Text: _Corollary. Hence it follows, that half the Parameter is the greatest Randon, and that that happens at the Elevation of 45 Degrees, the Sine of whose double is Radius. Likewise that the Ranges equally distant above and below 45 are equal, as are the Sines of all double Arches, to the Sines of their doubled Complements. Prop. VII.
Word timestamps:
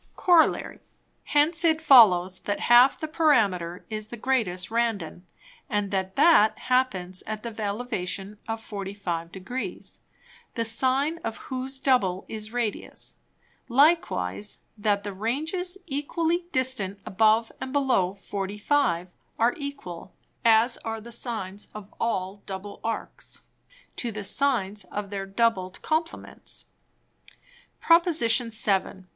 _Corollary. 0.15 0.79
Hence 1.25 1.63
it 1.63 1.79
follows, 1.79 2.39
that 2.45 2.61
half 2.61 2.99
the 2.99 3.07
Parameter 3.07 3.83
is 3.87 4.07
the 4.07 4.17
greatest 4.17 4.71
Randon, 4.71 5.27
and 5.69 5.91
that 5.91 6.15
that 6.15 6.61
happens 6.61 7.21
at 7.27 7.43
the 7.43 7.53
Elevation 7.61 8.39
of 8.47 8.59
45 8.63 9.31
Degrees, 9.31 9.99
the 10.55 10.65
Sine 10.65 11.19
of 11.19 11.37
whose 11.37 11.79
double 11.79 12.25
is 12.27 12.51
Radius. 12.51 13.13
Likewise 13.69 14.63
that 14.75 15.03
the 15.03 15.13
Ranges 15.13 15.77
equally 15.85 16.47
distant 16.51 16.99
above 17.05 17.51
and 17.61 17.71
below 17.71 18.15
45 18.15 19.07
are 19.37 19.53
equal, 19.55 20.15
as 20.43 20.77
are 20.77 20.99
the 20.99 21.11
Sines 21.11 21.67
of 21.75 21.93
all 21.99 22.37
double 22.47 22.79
Arches, 22.83 23.39
to 23.97 24.11
the 24.11 24.23
Sines 24.23 24.83
of 24.85 25.11
their 25.11 25.27
doubled 25.27 25.79
Complements. 25.83 26.65
Prop. 27.81 28.07
VII. 28.09 29.03